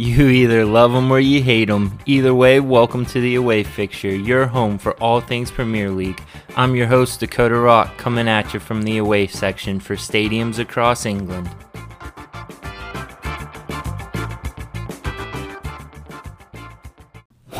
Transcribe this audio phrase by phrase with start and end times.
[0.00, 1.98] You either love them or you hate them.
[2.06, 6.22] Either way, welcome to the Away Fixture, your home for all things Premier League.
[6.56, 11.04] I'm your host, Dakota Rock, coming at you from the Away section for stadiums across
[11.04, 11.50] England.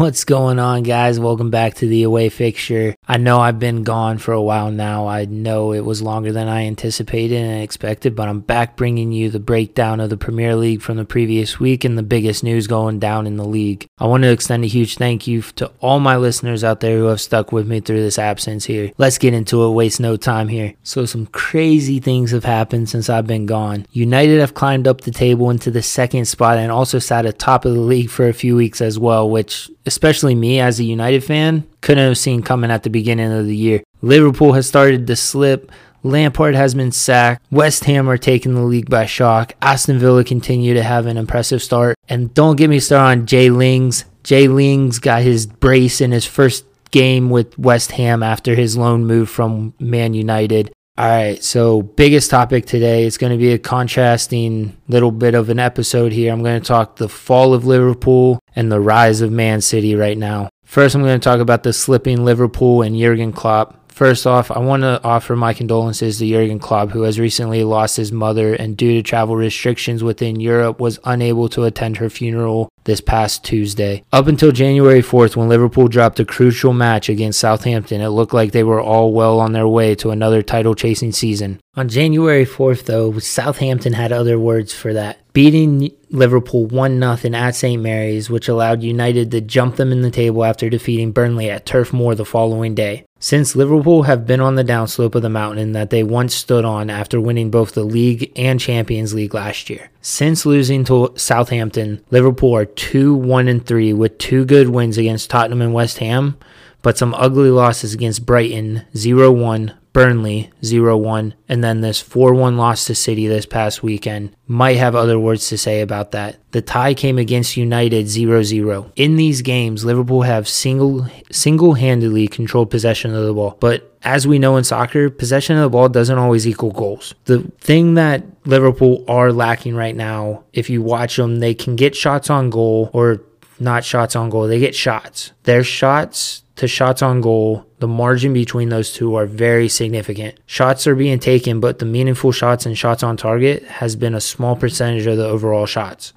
[0.00, 1.20] What's going on, guys?
[1.20, 2.96] Welcome back to the away fixture.
[3.10, 5.08] I know I've been gone for a while now.
[5.08, 9.30] I know it was longer than I anticipated and expected, but I'm back bringing you
[9.30, 13.00] the breakdown of the Premier League from the previous week and the biggest news going
[13.00, 13.88] down in the league.
[13.98, 17.06] I want to extend a huge thank you to all my listeners out there who
[17.06, 18.92] have stuck with me through this absence here.
[18.96, 20.74] Let's get into it, waste no time here.
[20.84, 23.86] So, some crazy things have happened since I've been gone.
[23.90, 27.74] United have climbed up the table into the second spot and also sat atop of
[27.74, 31.66] the league for a few weeks as well, which especially me as a United fan,
[31.80, 33.82] couldn't have seen coming at the beginning of the year.
[34.02, 35.70] Liverpool has started to slip.
[36.02, 37.44] Lampard has been sacked.
[37.50, 39.52] West Ham are taking the league by shock.
[39.60, 41.96] Aston Villa continue to have an impressive start.
[42.08, 44.04] And don't get me started on Jay Lings.
[44.22, 49.04] Jay Lings got his brace in his first game with West Ham after his loan
[49.04, 50.72] move from Man United.
[50.98, 55.48] All right, so biggest topic today is going to be a contrasting little bit of
[55.48, 56.30] an episode here.
[56.30, 60.18] I'm going to talk the fall of Liverpool and the rise of Man City right
[60.18, 60.50] now.
[60.70, 63.79] First, I'm going to talk about the slipping Liverpool and Jurgen Klopp.
[64.00, 67.98] First off, I want to offer my condolences to Jurgen Klopp, who has recently lost
[67.98, 72.70] his mother and, due to travel restrictions within Europe, was unable to attend her funeral
[72.84, 74.02] this past Tuesday.
[74.10, 78.52] Up until January 4th, when Liverpool dropped a crucial match against Southampton, it looked like
[78.52, 81.60] they were all well on their way to another title chasing season.
[81.76, 85.18] On January 4th, though, Southampton had other words for that.
[85.34, 87.82] Beating Liverpool 1 0 at St.
[87.82, 91.92] Mary's, which allowed United to jump them in the table after defeating Burnley at Turf
[91.92, 93.04] Moor the following day.
[93.22, 96.88] Since Liverpool have been on the downslope of the mountain that they once stood on
[96.88, 99.90] after winning both the league and Champions League last year.
[100.00, 105.28] Since losing to Southampton, Liverpool are 2 1 and 3 with two good wins against
[105.28, 106.38] Tottenham and West Ham,
[106.80, 112.34] but some ugly losses against Brighton 0 1, Burnley 0 1, and then this 4
[112.34, 114.34] 1 loss to City this past weekend.
[114.46, 116.38] Might have other words to say about that.
[116.52, 118.92] The tie came against United 0 0.
[118.96, 124.26] In these games, Liverpool have single single handedly controlled possession of the ball, but as
[124.26, 127.14] we know in soccer, possession of the ball doesn't always equal goals.
[127.26, 131.94] The thing that Liverpool are lacking right now, if you watch them, they can get
[131.94, 133.20] shots on goal or
[133.58, 134.48] not shots on goal.
[134.48, 135.32] They get shots.
[135.44, 140.38] Their shots to shots on goal, the margin between those two are very significant.
[140.44, 144.20] Shots are being taken, but the meaningful shots and shots on target has been a
[144.20, 146.12] small percentage of the overall shots.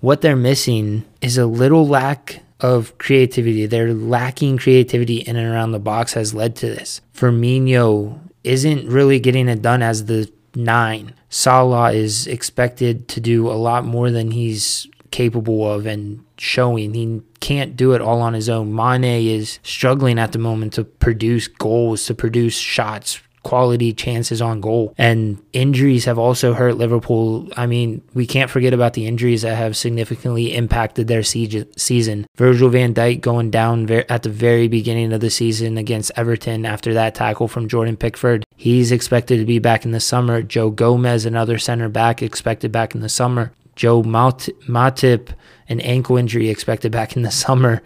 [0.00, 3.64] What they're missing is a little lack of creativity.
[3.64, 7.00] They're lacking creativity in and around the box has led to this.
[7.14, 11.14] Firmino isn't really getting it done as the nine.
[11.30, 16.92] Salah is expected to do a lot more than he's capable of and showing.
[16.92, 18.74] He can't do it all on his own.
[18.74, 24.60] Mane is struggling at the moment to produce goals, to produce shots, quality chances on
[24.60, 24.92] goal.
[24.98, 27.48] And injuries have also hurt Liverpool.
[27.56, 32.26] I mean, we can't forget about the injuries that have significantly impacted their season.
[32.34, 36.94] Virgil van Dijk going down at the very beginning of the season against Everton after
[36.94, 38.44] that tackle from Jordan Pickford.
[38.56, 40.42] He's expected to be back in the summer.
[40.42, 43.52] Joe Gomez, another center back, expected back in the summer.
[43.76, 45.28] Joe Matip,
[45.68, 47.82] an ankle injury expected back in the summer.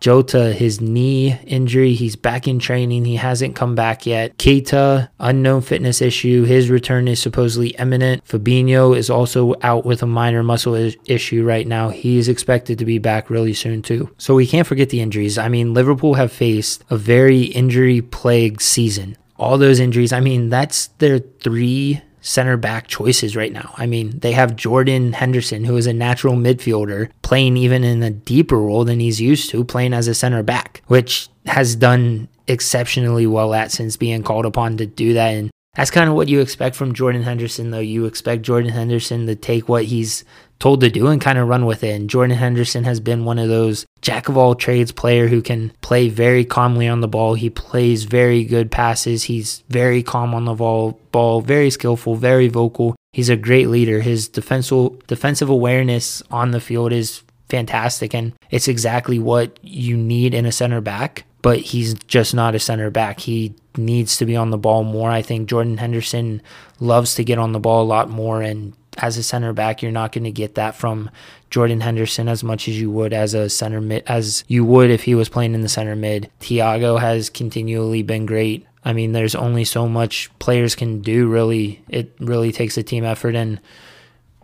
[0.00, 3.04] Jota, his knee injury, he's back in training.
[3.04, 4.38] He hasn't come back yet.
[4.38, 6.44] Keita, unknown fitness issue.
[6.44, 8.24] His return is supposedly imminent.
[8.24, 11.88] Fabinho is also out with a minor muscle issue right now.
[11.88, 14.14] He is expected to be back really soon, too.
[14.18, 15.36] So we can't forget the injuries.
[15.36, 19.16] I mean, Liverpool have faced a very injury plagued season.
[19.36, 23.74] All those injuries, I mean, that's their three center back choices right now.
[23.76, 28.10] I mean, they have Jordan Henderson, who is a natural midfielder, playing even in a
[28.10, 33.26] deeper role than he's used to, playing as a center back, which has done exceptionally
[33.26, 35.28] well at since being called upon to do that.
[35.28, 37.78] And that's kind of what you expect from Jordan Henderson, though.
[37.78, 40.24] You expect Jordan Henderson to take what he's
[40.58, 41.94] told to do and kind of run with it.
[41.94, 45.72] And Jordan Henderson has been one of those jack of all trades player who can
[45.80, 47.34] play very calmly on the ball.
[47.34, 49.24] He plays very good passes.
[49.24, 52.96] He's very calm on the ball, ball very skillful, very vocal.
[53.12, 54.00] He's a great leader.
[54.00, 60.34] His defensive defensive awareness on the field is fantastic and it's exactly what you need
[60.34, 63.20] in a center back, but he's just not a center back.
[63.20, 65.10] He needs to be on the ball more.
[65.10, 66.42] I think Jordan Henderson
[66.80, 69.92] loves to get on the ball a lot more and as a center back, you're
[69.92, 71.10] not going to get that from
[71.50, 75.04] Jordan Henderson as much as you would as a center mid, as you would if
[75.04, 76.30] he was playing in the center mid.
[76.40, 78.66] Thiago has continually been great.
[78.84, 81.28] I mean, there's only so much players can do.
[81.28, 83.60] Really, it really takes a team effort, and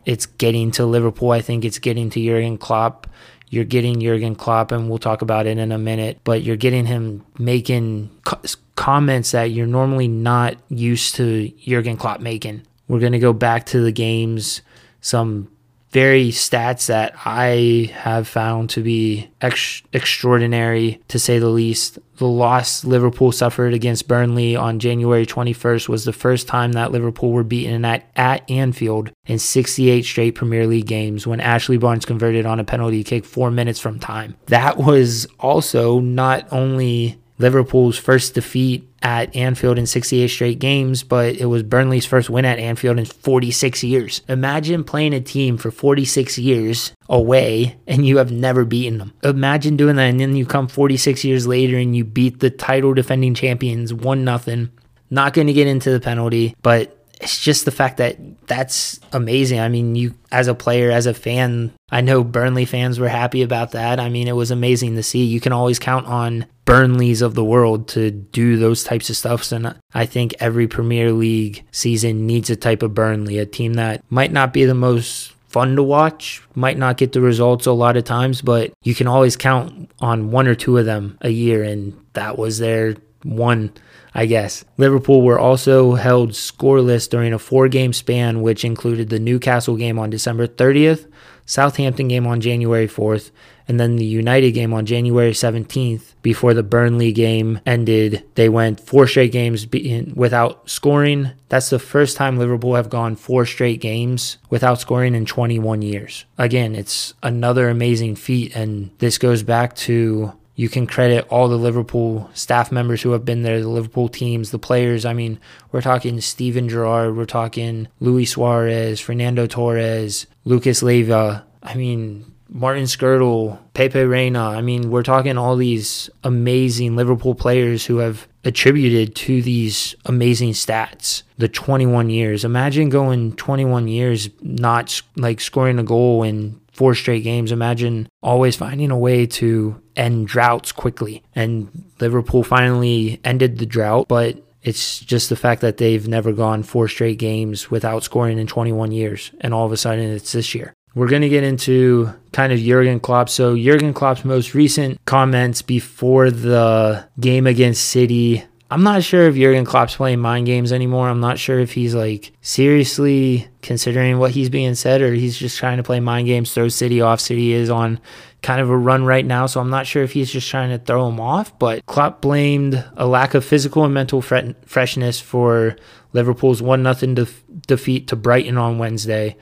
[0.04, 1.30] it's getting to Liverpool.
[1.30, 3.06] I think it's getting to Jurgen Klopp.
[3.48, 6.86] You're getting Jurgen Klopp, and we'll talk about it in a minute, but you're getting
[6.86, 8.40] him making co-
[8.76, 12.62] comments that you're normally not used to Jurgen Klopp making.
[12.88, 14.62] We're going to go back to the games,
[15.00, 15.48] some
[15.94, 22.00] very stats that I have found to be ex- extraordinary, to say the least.
[22.16, 27.30] The loss Liverpool suffered against Burnley on January 21st was the first time that Liverpool
[27.30, 32.44] were beaten at, at Anfield in 68 straight Premier League games when Ashley Barnes converted
[32.44, 34.36] on a penalty kick four minutes from time.
[34.46, 41.36] That was also not only Liverpool's first defeat at Anfield in 68 straight games, but
[41.36, 44.22] it was Burnley's first win at Anfield in 46 years.
[44.28, 49.12] Imagine playing a team for 46 years away and you have never beaten them.
[49.22, 52.94] Imagine doing that and then you come 46 years later and you beat the title
[52.94, 54.70] defending champions 1 nothing.
[55.10, 59.60] Not going to get into the penalty, but it's just the fact that that's amazing.
[59.60, 63.42] I mean, you as a player, as a fan, I know Burnley fans were happy
[63.42, 64.00] about that.
[64.00, 65.24] I mean, it was amazing to see.
[65.24, 69.52] You can always count on Burnleys of the world to do those types of stuff.
[69.52, 74.02] And I think every Premier League season needs a type of Burnley, a team that
[74.10, 77.96] might not be the most fun to watch, might not get the results a lot
[77.96, 81.62] of times, but you can always count on one or two of them a year.
[81.62, 83.72] And that was their one
[84.14, 84.64] I guess.
[84.76, 89.98] Liverpool were also held scoreless during a four game span, which included the Newcastle game
[89.98, 91.10] on December 30th,
[91.46, 93.32] Southampton game on January 4th,
[93.66, 96.14] and then the United game on January 17th.
[96.22, 99.66] Before the Burnley game ended, they went four straight games
[100.14, 101.32] without scoring.
[101.48, 106.24] That's the first time Liverpool have gone four straight games without scoring in 21 years.
[106.38, 111.56] Again, it's another amazing feat, and this goes back to you can credit all the
[111.56, 115.04] Liverpool staff members who have been there, the Liverpool teams, the players.
[115.04, 115.40] I mean,
[115.72, 121.44] we're talking Steven Gerrard, we're talking Luis Suarez, Fernando Torres, Lucas Leiva.
[121.62, 124.50] I mean, Martin Skrtel, Pepe Reina.
[124.50, 130.52] I mean, we're talking all these amazing Liverpool players who have attributed to these amazing
[130.52, 131.22] stats.
[131.36, 132.44] The 21 years.
[132.44, 137.52] Imagine going 21 years not like scoring a goal in four straight games.
[137.52, 141.22] Imagine always finding a way to end droughts quickly.
[141.34, 146.62] And Liverpool finally ended the drought, but it's just the fact that they've never gone
[146.62, 149.30] four straight games without scoring in 21 years.
[149.40, 150.74] And all of a sudden it's this year.
[150.94, 153.28] We're going to get into kind of Jurgen Klopp.
[153.28, 159.34] So, Jurgen Klopp's most recent comments before the game against City I'm not sure if
[159.34, 161.08] Jurgen Klopp's playing mind games anymore.
[161.08, 165.58] I'm not sure if he's like seriously considering what he's being said or he's just
[165.58, 167.20] trying to play mind games, throw City off.
[167.20, 168.00] City is on
[168.42, 170.84] kind of a run right now, so I'm not sure if he's just trying to
[170.84, 171.58] throw him off.
[171.58, 175.76] But Klopp blamed a lack of physical and mental freshness for
[176.12, 179.36] Liverpool's 1 0 def- defeat to Brighton on Wednesday,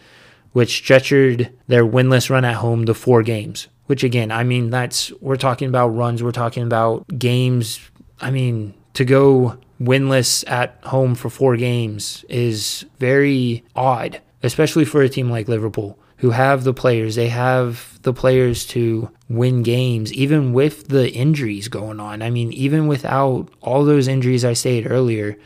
[0.53, 3.69] which stretchered their winless run at home to four games.
[3.87, 7.81] Which again, I mean, that's we're talking about runs, we're talking about games.
[8.21, 15.03] I mean, to go winless at home for four games is very odd, especially for
[15.03, 17.17] a team like Liverpool who have the players.
[17.17, 22.23] They have the players to win games, even with the injuries going on.
[22.23, 25.37] I mean, even without all those injuries I stated earlier,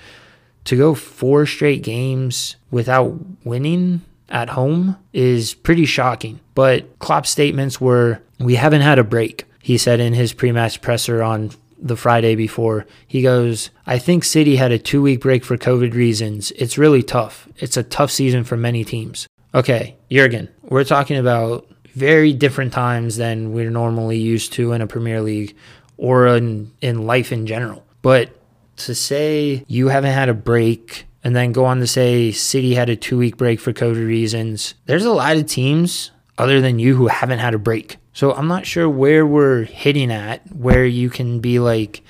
[0.65, 6.41] to go four straight games without winning at home is pretty shocking.
[6.55, 10.83] But Klopp's statements were, We haven't had a break, he said in his pre match
[10.83, 12.87] presser on the Friday before.
[13.07, 16.51] He goes, I think City had a two week break for COVID reasons.
[16.53, 17.49] It's really tough.
[17.57, 19.27] It's a tough season for many teams.
[19.55, 24.87] Okay, Jurgen, we're talking about very different times than we're normally used to in a
[24.87, 25.57] Premier League
[25.97, 27.85] or in, in life in general.
[28.03, 28.31] But
[28.79, 32.91] to say you haven't had a break and then go on to say City had
[32.91, 36.97] a two week break for COVID reasons, there's a lot of teams other than you
[36.97, 37.97] who haven't had a break.
[38.13, 42.03] So I'm not sure where we're hitting at, where you can be like,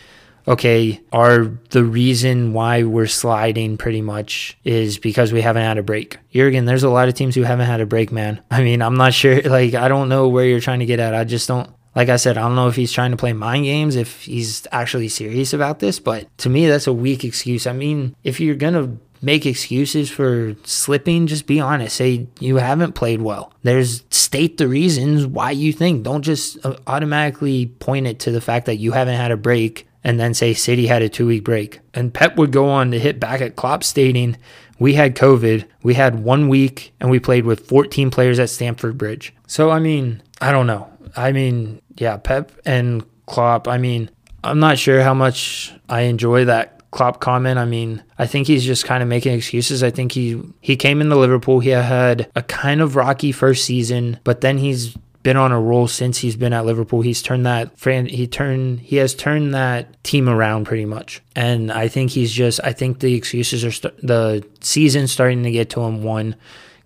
[0.49, 5.83] okay, are the reason why we're sliding pretty much is because we haven't had a
[5.83, 6.18] break.
[6.33, 8.40] Jurgen, there's a lot of teams who haven't had a break, man.
[8.50, 9.37] I mean, I'm not sure.
[9.56, 11.14] Like, I don't know where you're trying to get at.
[11.14, 11.71] I just don't.
[11.95, 14.66] Like I said, I don't know if he's trying to play mind games, if he's
[14.71, 17.66] actually serious about this, but to me, that's a weak excuse.
[17.66, 21.26] I mean, if you're going to make excuses for slipping.
[21.26, 21.96] Just be honest.
[21.96, 23.52] Say you haven't played well.
[23.62, 26.02] There's state the reasons why you think.
[26.02, 29.87] Don't just uh, automatically point it to the fact that you haven't had a break
[30.06, 31.80] and then say City had a two week break.
[31.92, 34.37] And Pep would go on to hit back at Klopp stating,
[34.78, 38.96] We had COVID, we had one week, and we played with 14 players at Stamford
[38.96, 39.35] Bridge.
[39.49, 40.88] So, I mean, I don't know.
[41.16, 44.08] I mean, yeah, Pep and Klopp, I mean,
[44.44, 47.58] I'm not sure how much I enjoy that Klopp comment.
[47.58, 49.82] I mean, I think he's just kind of making excuses.
[49.82, 51.60] I think he he came into Liverpool.
[51.60, 55.88] He had a kind of rocky first season, but then he's been on a roll
[55.88, 57.00] since he's been at Liverpool.
[57.00, 61.20] He's turned that he turned he has turned that team around pretty much.
[61.34, 65.50] And I think he's just I think the excuses are st- the season starting to
[65.50, 66.36] get to him one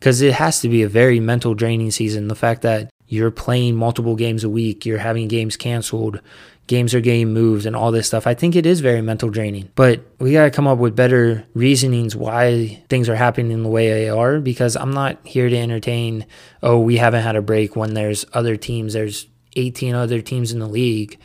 [0.00, 2.28] cuz it has to be a very mental draining season.
[2.28, 6.20] The fact that you're playing multiple games a week, you're having games canceled,
[6.70, 8.28] games are getting moved and all this stuff.
[8.28, 9.68] I think it is very mental draining.
[9.74, 13.88] But we got to come up with better reasonings why things are happening the way
[13.88, 16.26] they are because I'm not here to entertain,
[16.62, 20.60] oh, we haven't had a break when there's other teams, there's 18 other teams in
[20.60, 21.18] the league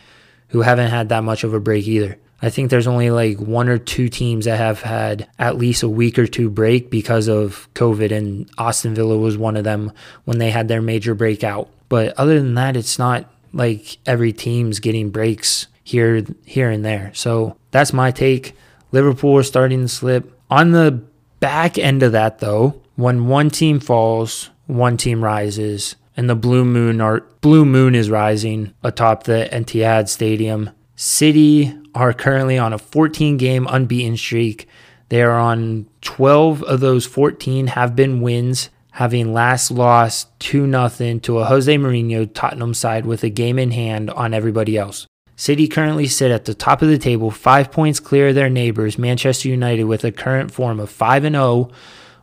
[0.47, 2.17] who haven't had that much of a break either.
[2.41, 5.89] I think there's only like one or two teams that have had at least a
[5.89, 9.91] week or two break because of COVID, and Aston Villa was one of them
[10.23, 11.69] when they had their major breakout.
[11.87, 17.11] But other than that, it's not like every team's getting breaks here here and there.
[17.15, 18.53] So that's my take.
[18.91, 20.31] Liverpool starting to slip.
[20.51, 21.01] On the
[21.39, 26.65] back end of that though, when one team falls, one team rises, and the blue
[26.65, 30.69] moon are blue moon is rising atop the Etihad Stadium.
[30.95, 34.67] City are currently on a 14 game unbeaten streak.
[35.09, 41.19] They are on 12 of those 14 have been wins having last lost 2 0
[41.19, 45.05] to a Jose Mourinho Tottenham side with a game in hand on everybody else.
[45.35, 48.97] City currently sit at the top of the table, five points clear of their neighbors,
[48.97, 51.69] Manchester United, with a current form of 5 and 0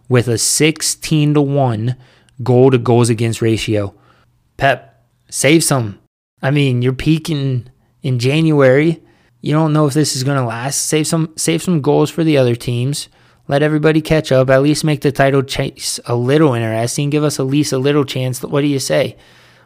[0.09, 1.97] with a 16 to 1
[2.43, 3.95] goal to goals against ratio.
[4.57, 5.99] Pep, save some.
[6.41, 7.69] I mean, you're peaking
[8.02, 9.02] in January.
[9.43, 10.87] You don't know if this is going to last.
[10.87, 13.11] Save some save some goals for the other teams.
[13.52, 14.49] Let everybody catch up.
[14.49, 17.11] At least make the title chase a little interesting.
[17.11, 18.42] Give us at least a little chance.
[18.42, 19.14] What do you say?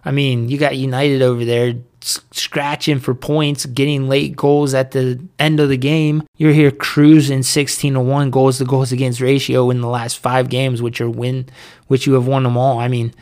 [0.05, 5.25] I mean, you got United over there scratching for points, getting late goals at the
[5.39, 6.25] end of the game.
[6.37, 10.49] You're here cruising 16 to 1 goals to goals against ratio in the last 5
[10.49, 11.49] games which are win
[11.87, 12.81] which you have won them all.
[12.81, 13.15] I mean,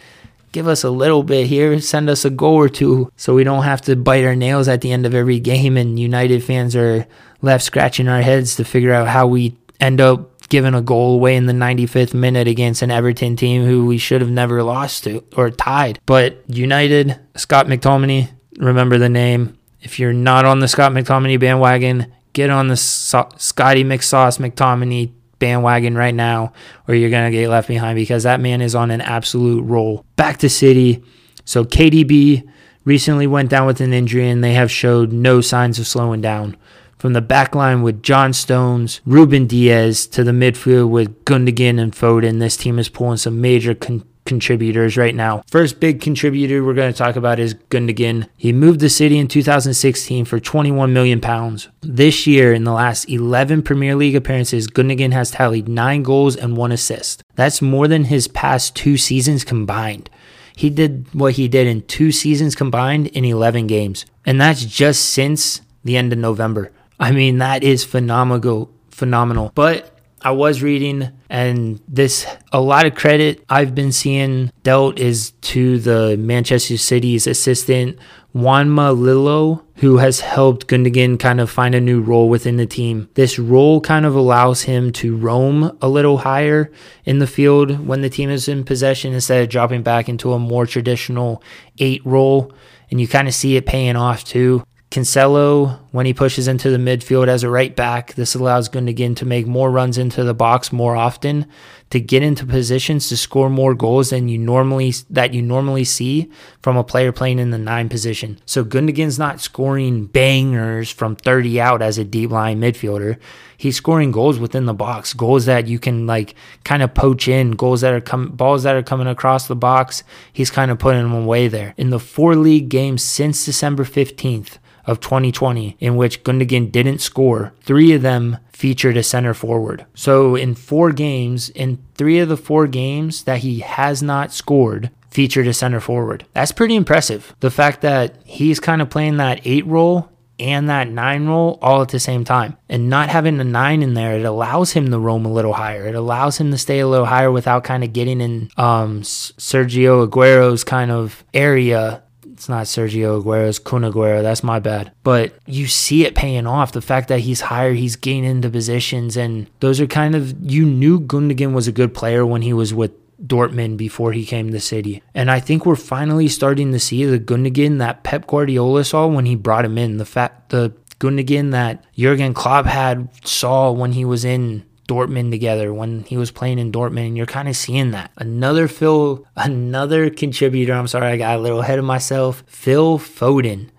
[0.52, 3.64] give us a little bit here, send us a goal or two so we don't
[3.64, 7.06] have to bite our nails at the end of every game and United fans are
[7.42, 11.36] left scratching our heads to figure out how we end up given a goal away
[11.36, 15.24] in the 95th minute against an Everton team who we should have never lost to
[15.36, 15.98] or tied.
[16.06, 19.58] But United, Scott McTominay, remember the name.
[19.80, 25.12] If you're not on the Scott McTominay bandwagon, get on the so- Scotty McSauce McTominay
[25.38, 26.52] bandwagon right now,
[26.88, 30.04] or you're going to get left behind because that man is on an absolute roll.
[30.16, 31.02] Back to City.
[31.44, 32.48] So KDB
[32.84, 36.56] recently went down with an injury and they have showed no signs of slowing down
[37.04, 41.92] from the back line with John Stones, Ruben Dias to the midfield with Gundogan and
[41.92, 42.40] Foden.
[42.40, 45.44] This team is pulling some major con- contributors right now.
[45.46, 48.26] First big contributor we're going to talk about is Gundogan.
[48.38, 51.68] He moved the city in 2016 for 21 million pounds.
[51.82, 56.56] This year, in the last 11 Premier League appearances, Gundogan has tallied nine goals and
[56.56, 57.22] one assist.
[57.34, 60.08] That's more than his past two seasons combined.
[60.56, 64.06] He did what he did in two seasons combined in 11 games.
[64.24, 66.72] And that's just since the end of November.
[66.98, 69.52] I mean, that is phenomenal, phenomenal.
[69.54, 75.32] But I was reading, and this a lot of credit I've been seeing dealt is
[75.42, 77.98] to the Manchester City's assistant
[78.34, 83.08] Juanma Lillo, who has helped Gundogan kind of find a new role within the team.
[83.14, 86.72] This role kind of allows him to roam a little higher
[87.04, 90.38] in the field when the team is in possession instead of dropping back into a
[90.38, 91.42] more traditional
[91.78, 92.50] eight role.
[92.90, 94.64] And you kind of see it paying off too.
[94.94, 99.26] Cancelo, when he pushes into the midfield as a right back, this allows Gundogan to
[99.26, 101.46] make more runs into the box more often,
[101.90, 106.30] to get into positions to score more goals than you normally that you normally see
[106.62, 108.38] from a player playing in the nine position.
[108.46, 113.18] So Gundogan's not scoring bangers from 30 out as a deep line midfielder.
[113.56, 117.52] He's scoring goals within the box, goals that you can like kind of poach in,
[117.52, 120.04] goals that are come balls that are coming across the box.
[120.32, 121.74] He's kind of putting them away there.
[121.76, 127.52] In the four league games since December 15th, of 2020 in which Gundogan didn't score.
[127.62, 129.86] Three of them featured a center forward.
[129.94, 134.90] So in four games, in three of the four games that he has not scored,
[135.10, 136.26] featured a center forward.
[136.32, 137.34] That's pretty impressive.
[137.40, 141.82] The fact that he's kind of playing that eight role and that nine role all
[141.82, 142.56] at the same time.
[142.68, 145.86] And not having a nine in there, it allows him to roam a little higher.
[145.86, 150.06] It allows him to stay a little higher without kind of getting in um, Sergio
[150.08, 152.02] Aguero's kind of area
[152.34, 154.22] it's not Sergio Aguero, it's Kun Aguero.
[154.22, 154.92] That's my bad.
[155.04, 156.72] But you see it paying off.
[156.72, 160.66] The fact that he's higher, he's gaining into positions, and those are kind of you
[160.66, 162.92] knew Gundogan was a good player when he was with
[163.24, 165.02] Dortmund before he came to City.
[165.14, 169.26] And I think we're finally starting to see the Gundogan that Pep Guardiola saw when
[169.26, 169.98] he brought him in.
[169.98, 175.72] The fact the Gundogan that Jurgen Klopp had saw when he was in Dortmund together
[175.72, 178.10] when he was playing in Dortmund, and you're kind of seeing that.
[178.16, 180.74] Another Phil, another contributor.
[180.74, 182.44] I'm sorry, I got a little ahead of myself.
[182.46, 183.70] Phil Foden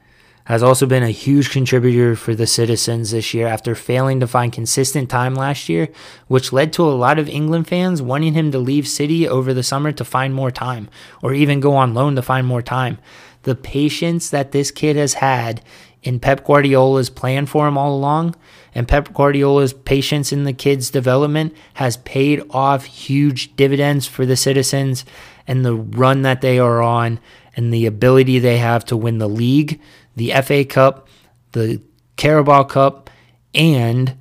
[0.46, 4.54] has also been a huge contributor for the citizens this year after failing to find
[4.54, 5.90] consistent time last year,
[6.28, 9.64] which led to a lot of England fans wanting him to leave City over the
[9.64, 10.88] summer to find more time,
[11.24, 13.00] or even go on loan to find more time.
[13.42, 15.64] The patience that this kid has had
[16.04, 18.36] in Pep Guardiola's plan for him all along,
[18.76, 24.36] and Pep Guardiola's patience in the kid's development has paid off huge dividends for the
[24.36, 25.06] citizens
[25.48, 27.20] and the run that they are on
[27.56, 29.80] and the ability they have to win the league,
[30.18, 31.08] the FA Cup,
[31.54, 31.82] the
[32.18, 33.10] Carabao Cup,
[33.54, 34.18] and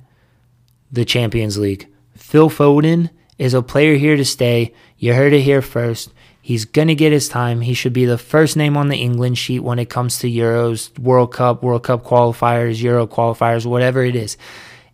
[0.89, 1.87] the Champions League.
[2.15, 4.73] Phil Foden is a player here to stay.
[4.97, 6.13] You heard it here first.
[6.45, 7.61] He's going to get his time.
[7.61, 10.95] He should be the first name on the England sheet when it comes to Euros,
[10.99, 14.37] World Cup, World Cup qualifiers, Euro qualifiers, whatever it is.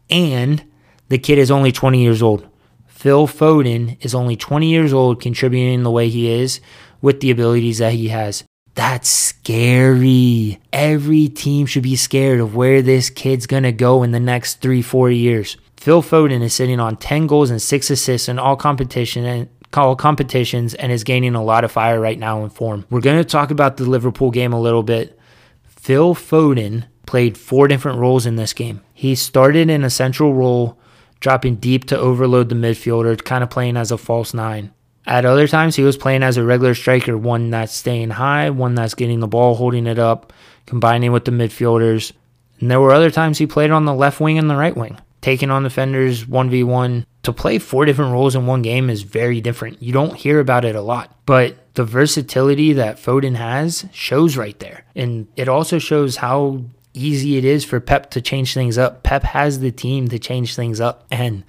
[0.10, 0.64] And
[1.10, 2.48] the kid is only 20 years old.
[2.88, 6.62] Phil Foden is only 20 years old, contributing the way he is
[7.02, 8.46] with the abilities that he has.
[8.76, 10.58] That's scary.
[10.72, 14.62] Every team should be scared of where this kid's going to go in the next
[14.62, 15.58] three, four years.
[15.76, 19.96] Phil Foden is sitting on 10 goals and 6 assists in all competition and all
[19.96, 22.86] competitions and is gaining a lot of fire right now in form.
[22.90, 25.18] We're going to talk about the Liverpool game a little bit.
[25.64, 28.82] Phil Foden played four different roles in this game.
[28.94, 30.78] He started in a central role,
[31.20, 34.72] dropping deep to overload the midfielder, kind of playing as a false nine.
[35.08, 38.76] At other times, he was playing as a regular striker, one that's staying high, one
[38.76, 40.32] that's getting the ball, holding it up,
[40.68, 42.12] combining with the midfielders.
[42.60, 45.00] And there were other times he played on the left wing and the right wing
[45.22, 49.82] taking on defenders 1v1 to play four different roles in one game is very different.
[49.82, 54.58] You don't hear about it a lot, but the versatility that Foden has shows right
[54.60, 54.84] there.
[54.96, 56.64] And it also shows how
[56.94, 59.04] easy it is for Pep to change things up.
[59.04, 61.06] Pep has the team to change things up.
[61.12, 61.44] And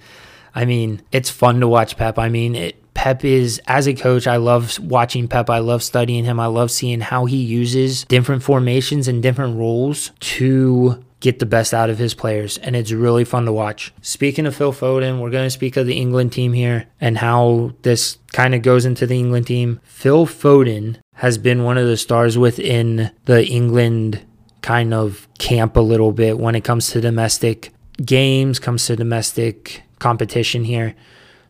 [0.55, 2.19] I mean, it's fun to watch Pep.
[2.19, 5.49] I mean, it Pep is, as a coach, I love watching Pep.
[5.49, 6.39] I love studying him.
[6.39, 11.73] I love seeing how he uses different formations and different roles to get the best
[11.73, 13.93] out of his players, and it's really fun to watch.
[14.01, 17.71] Speaking of Phil Foden, we're going to speak of the England team here and how
[17.83, 19.79] this kind of goes into the England team.
[19.85, 24.25] Phil Foden has been one of the stars within the England
[24.61, 27.71] kind of camp a little bit when it comes to domestic
[28.05, 30.93] games, comes to domestic competition here.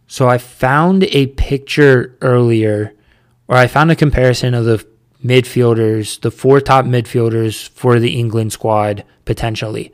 [0.06, 2.94] So I found a picture earlier,
[3.48, 4.86] or I found a comparison of the
[5.24, 9.94] midfielders, the four top midfielders for the England squad potentially.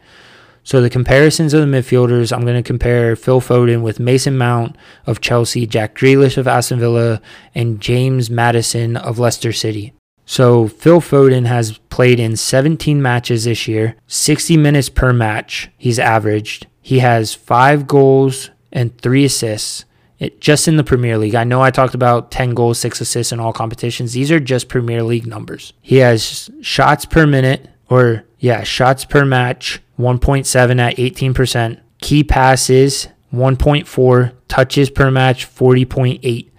[0.64, 4.76] So the comparisons of the midfielders, I'm going to compare Phil Foden with Mason Mount
[5.08, 7.22] of Chelsea, Jack Grealish of Aston Villa,
[7.56, 9.94] and James Maddison of Leicester City.
[10.26, 15.98] So Phil Foden has played in 17 matches this year, 60 minutes per match he's
[15.98, 16.68] averaged.
[16.82, 19.86] He has 5 goals and 3 assists
[20.20, 21.36] it, just in the Premier League.
[21.36, 24.14] I know I talked about 10 goals, 6 assists in all competitions.
[24.14, 25.74] These are just Premier League numbers.
[25.82, 31.80] He has shots per minute, or yeah, shots per match, 1.7 at 18%.
[32.02, 34.34] Key passes, 1.4.
[34.48, 36.50] Touches per match, 40.8.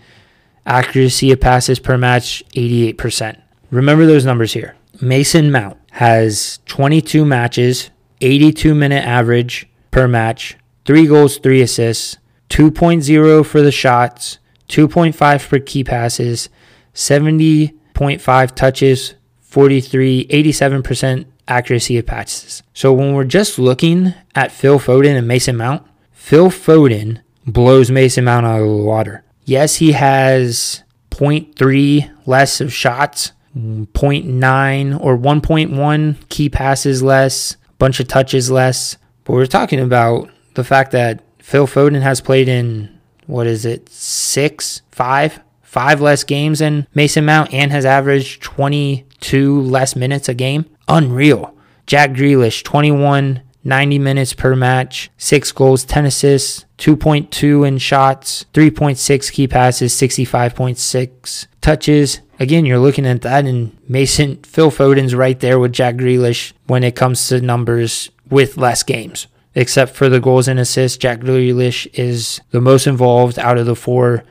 [0.67, 3.41] Accuracy of passes per match, 88%.
[3.71, 4.77] Remember those numbers here.
[5.01, 12.19] Mason Mount has 22 matches, 82 minute average per match, 3 goals, 3 assists,
[12.51, 16.49] 2.0 for the shots, 2.5 for key passes,
[16.95, 22.63] 70.5 touches, 43, 87% accuracy of passes.
[22.75, 28.25] So when we're just looking at Phil Foden and Mason Mount, Phil Foden blows Mason
[28.25, 29.25] Mount out of the water.
[29.45, 38.09] Yes, he has 0.3 less of shots, 0.9 or 1.1 key passes less, bunch of
[38.09, 38.97] touches less.
[39.25, 43.89] But we're talking about the fact that Phil Foden has played in what is it,
[43.89, 50.35] six, five, five less games than Mason Mount and has averaged 22 less minutes a
[50.35, 50.65] game.
[50.87, 51.53] Unreal.
[51.89, 59.33] Jack Grealish, 21, 90 minutes per match, six goals, 10 assists, 2.2 in shots, 3.6
[59.33, 62.21] key passes, 65.6 touches.
[62.39, 66.85] Again, you're looking at that, and Mason Phil Foden's right there with Jack Grealish when
[66.85, 70.99] it comes to numbers with less games except for the goals and assists.
[70.99, 74.25] Jack Grealish is the most involved out of the four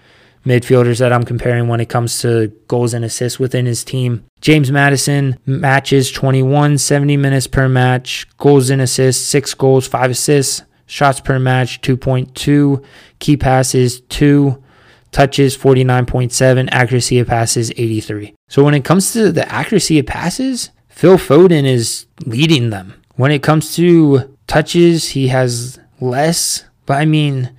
[0.45, 4.25] midfielders that I'm comparing when it comes to goals and assists within his team.
[4.41, 10.63] James Maddison matches 21, 70 minutes per match, goals and assists, six goals, five assists,
[10.86, 12.84] shots per match 2.2,
[13.19, 14.63] key passes 2,
[15.12, 18.34] touches 49.7, accuracy of passes 83.
[18.47, 23.32] So when it comes to the accuracy of passes, Phil Foden is leading them When
[23.32, 26.66] it comes to touches, he has less.
[26.86, 27.52] But I mean,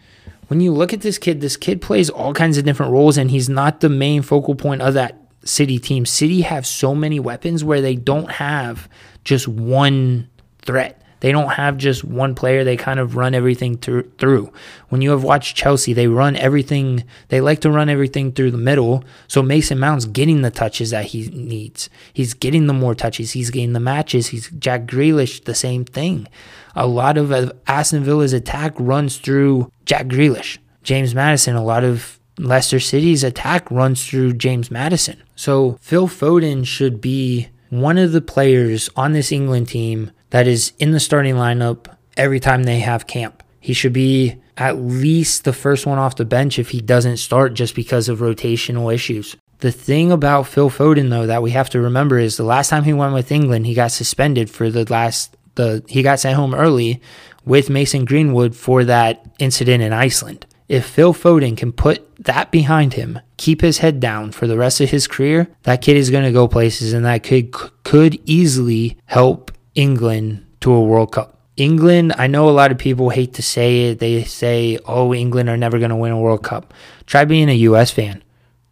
[0.49, 3.31] when you look at this kid, this kid plays all kinds of different roles and
[3.31, 6.05] he's not the main focal point of that City team.
[6.05, 8.91] City have so many weapons where they don't have
[9.25, 10.29] just one
[10.61, 11.01] threat.
[11.21, 12.65] They don't have just one player.
[12.65, 14.53] They kind of run everything through.
[14.89, 17.05] When you have watched Chelsea, they run everything.
[17.29, 19.05] They like to run everything through the middle.
[19.29, 21.89] So Mason Mount's getting the touches that he needs.
[22.13, 23.33] He's getting the more touches.
[23.33, 24.29] He's getting the matches.
[24.29, 26.27] He's Jack Grealish, the same thing.
[26.75, 30.59] A lot of Aston Villa's attack runs through Jack Grealish.
[30.83, 35.23] James Maddison, a lot of Leicester City's attack runs through James Maddison.
[35.37, 40.73] So Phil Foden should be one of the players on this England team that is
[40.79, 43.43] in the starting lineup every time they have camp.
[43.61, 47.55] He should be at least the first one off the bench if he doesn't start
[47.55, 49.37] just because of rotational issues.
[49.59, 52.85] The thing about Phil Foden though that we have to remember is the last time
[52.85, 56.55] he went with England, he got suspended for the last the he got sent home
[56.55, 57.01] early
[57.45, 60.47] with Mason Greenwood for that incident in Iceland.
[60.69, 64.81] If Phil Foden can put that behind him, keep his head down for the rest
[64.81, 68.97] of his career, that kid is going to go places and that kid could easily
[69.07, 71.39] help England to a World Cup.
[71.57, 73.99] England, I know a lot of people hate to say it.
[73.99, 76.73] They say, oh, England are never going to win a World Cup.
[77.07, 77.91] Try being a U.S.
[77.91, 78.23] fan.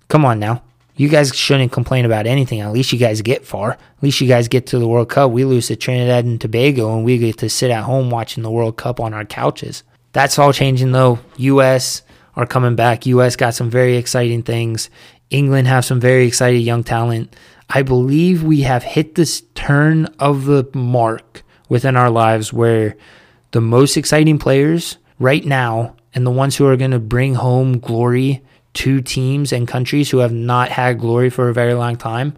[0.09, 0.63] Come on now.
[0.97, 2.61] You guys shouldn't complain about anything.
[2.61, 3.73] At least you guys get far.
[3.73, 5.31] At least you guys get to the World Cup.
[5.31, 8.51] We lose to Trinidad and Tobago, and we get to sit at home watching the
[8.51, 9.85] World Cup on our couches.
[10.13, 11.21] That's all changing, though.
[11.37, 12.03] U.S.
[12.35, 13.07] are coming back.
[13.07, 13.37] U.S.
[13.37, 14.91] got some very exciting things.
[15.31, 17.37] England have some very exciting young talent.
[17.71, 22.97] I believe we have hit this turn of the mark within our lives where
[23.51, 27.79] the most exciting players right now and the ones who are going to bring home
[27.79, 28.43] glory
[28.75, 32.35] to teams and countries who have not had glory for a very long time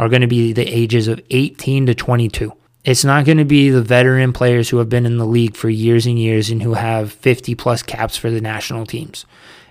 [0.00, 2.52] are going to be the ages of 18 to 22.
[2.84, 5.70] It's not going to be the veteran players who have been in the league for
[5.70, 9.26] years and years and who have 50 plus caps for the national teams.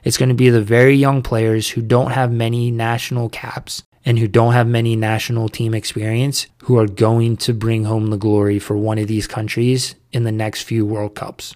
[0.05, 4.17] It's going to be the very young players who don't have many national caps and
[4.17, 8.59] who don't have many national team experience who are going to bring home the glory
[8.59, 11.55] for one of these countries in the next few World Cups.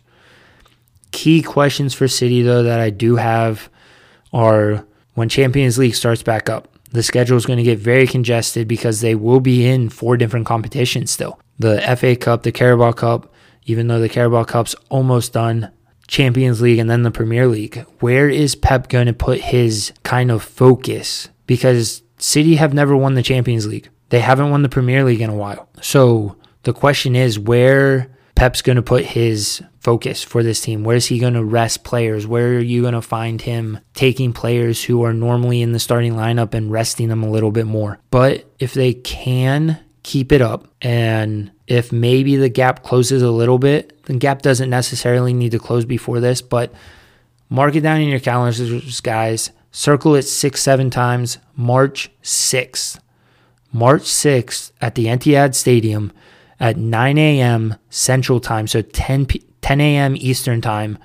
[1.12, 3.70] Key questions for City, though, that I do have
[4.34, 6.68] are when Champions League starts back up.
[6.92, 10.46] The schedule is going to get very congested because they will be in four different
[10.46, 13.34] competitions still the FA Cup, the Carabao Cup,
[13.66, 15.72] even though the Carabao Cup's almost done,
[16.08, 17.86] Champions League, and then the Premier League.
[18.00, 21.30] Where is Pep going to put his kind of focus?
[21.48, 23.88] Because City have never won the Champions League.
[24.10, 25.70] They haven't won the Premier League in a while.
[25.80, 30.84] So the question is where Pep's going to put his focus for this team.
[30.84, 32.26] Where is he going to rest players?
[32.26, 36.14] Where are you going to find him taking players who are normally in the starting
[36.14, 38.00] lineup and resting them a little bit more?
[38.10, 43.60] But if they can keep it up and if maybe the gap closes a little
[43.60, 46.74] bit, the gap doesn't necessarily need to close before this, but
[47.50, 49.52] mark it down in your calendars, guys.
[49.76, 51.38] Circle it six, seven times.
[51.54, 52.98] March 6th.
[53.74, 56.14] March 6th at the Etihad Stadium
[56.62, 57.76] at 9 a.m.
[57.90, 59.28] Central Time, so 10,
[59.60, 60.16] 10 a.m.
[60.16, 60.98] Eastern Time.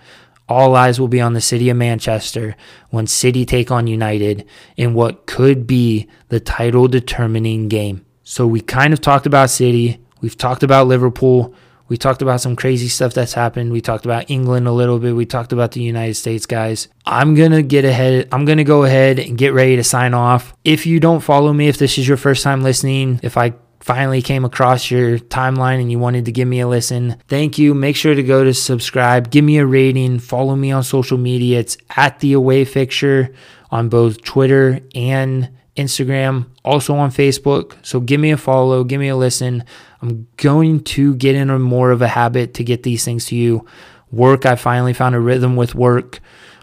[0.49, 2.55] All eyes will be on the city of Manchester
[2.91, 8.07] when City take on United in what could be the title determining game.
[8.23, 9.99] So we kind of talked about City.
[10.21, 11.57] We've talked about Liverpool.
[11.91, 13.73] We talked about some crazy stuff that's happened.
[13.73, 15.17] We talked about England a little bit.
[15.17, 16.87] We talked about the United States guys.
[17.05, 18.29] I'm going to get ahead.
[18.31, 20.55] I'm going to go ahead and get ready to sign off.
[20.63, 24.23] If you don't follow me, if this is your first time listening, if I finally
[24.23, 27.75] came across your timeline and you wanted to give me a listen, thank you.
[27.75, 31.59] Make sure to go to subscribe, give me a rating, follow me on social media.
[31.59, 33.35] It's at the away fixture
[33.73, 37.75] on both Twitter and Instagram, also on Facebook.
[37.85, 39.65] So give me a follow, give me a listen.
[40.03, 43.37] I'm going to get in a more of a habit to get these things to
[43.37, 43.67] you.
[44.11, 46.21] Work, I finally found a rhythm with work.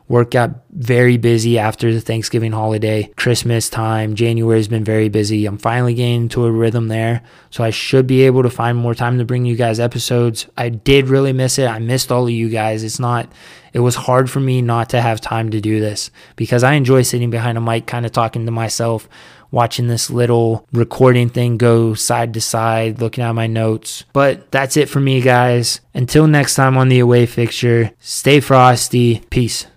[0.08, 4.16] Work got very busy after the Thanksgiving holiday, Christmas time.
[4.16, 5.46] January has been very busy.
[5.46, 7.24] I'm finally getting into a rhythm there.
[7.50, 10.48] So I should be able to find more time to bring you guys episodes.
[10.56, 11.68] I did really miss it.
[11.68, 12.84] I missed all of you guys.
[12.84, 13.30] It's not,
[13.78, 17.04] it was hard for me not to have time to do this because I enjoy
[17.04, 19.08] sitting behind a mic, kind of talking to myself
[19.52, 24.04] watching this little recording thing go side to side, looking at my notes.
[24.14, 25.80] But that's it for me, guys.
[25.94, 29.22] Until next time on the away fixture, stay frosty.
[29.30, 29.68] Peace.